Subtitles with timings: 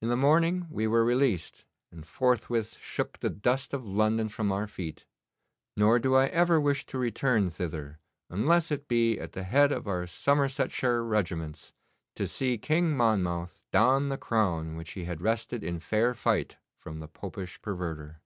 [0.00, 4.68] In the morning we were released, and forthwith shook the dust of London from our
[4.68, 5.06] feet;
[5.76, 7.98] nor do I ever wish to return thither,
[8.30, 11.72] unless it be at the head of our Somersetshire regiments,
[12.14, 17.00] to see King Monmouth don the crown which he had wrested in fair fight from
[17.00, 18.20] the Popish perverter.